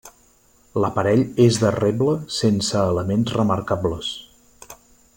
L'aparell 0.83 1.21
és 1.45 1.59
de 1.65 1.71
reble 1.77 2.15
sense 2.39 2.81
elements 2.87 3.37
remarcables. 3.39 4.13